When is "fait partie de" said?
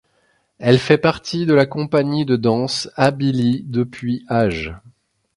0.79-1.53